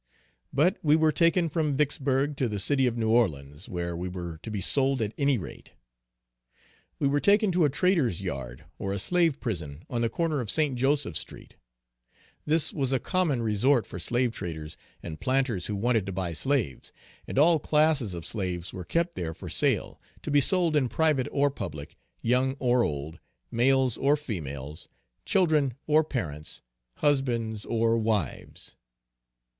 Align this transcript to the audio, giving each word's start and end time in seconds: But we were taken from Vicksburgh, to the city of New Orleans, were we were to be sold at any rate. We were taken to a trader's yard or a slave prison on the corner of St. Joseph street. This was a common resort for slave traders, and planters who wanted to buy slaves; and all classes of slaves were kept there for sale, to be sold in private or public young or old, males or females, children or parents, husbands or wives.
But 0.51 0.77
we 0.81 0.95
were 0.95 1.11
taken 1.11 1.47
from 1.47 1.75
Vicksburgh, 1.77 2.35
to 2.37 2.49
the 2.49 2.57
city 2.57 2.87
of 2.87 2.97
New 2.97 3.11
Orleans, 3.11 3.69
were 3.69 3.95
we 3.95 4.09
were 4.09 4.39
to 4.41 4.49
be 4.49 4.59
sold 4.59 4.99
at 4.99 5.13
any 5.15 5.37
rate. 5.37 5.73
We 6.97 7.07
were 7.07 7.19
taken 7.19 7.51
to 7.51 7.65
a 7.65 7.69
trader's 7.69 8.19
yard 8.19 8.65
or 8.79 8.93
a 8.93 8.97
slave 8.97 9.39
prison 9.39 9.85
on 9.91 10.01
the 10.01 10.09
corner 10.09 10.39
of 10.41 10.49
St. 10.49 10.75
Joseph 10.75 11.15
street. 11.15 11.55
This 12.47 12.73
was 12.73 12.91
a 12.91 12.97
common 12.99 13.43
resort 13.43 13.85
for 13.85 13.99
slave 13.99 14.31
traders, 14.31 14.75
and 15.03 15.19
planters 15.19 15.67
who 15.67 15.75
wanted 15.75 16.07
to 16.07 16.11
buy 16.11 16.33
slaves; 16.33 16.91
and 17.27 17.37
all 17.37 17.59
classes 17.59 18.15
of 18.15 18.25
slaves 18.25 18.73
were 18.73 18.83
kept 18.83 19.13
there 19.13 19.35
for 19.35 19.49
sale, 19.49 20.01
to 20.23 20.31
be 20.31 20.41
sold 20.41 20.75
in 20.75 20.89
private 20.89 21.27
or 21.31 21.51
public 21.51 21.95
young 22.23 22.55
or 22.57 22.81
old, 22.81 23.19
males 23.51 23.99
or 23.99 24.17
females, 24.17 24.89
children 25.25 25.75
or 25.85 26.03
parents, 26.03 26.63
husbands 26.95 27.65
or 27.65 27.99
wives. 27.99 28.75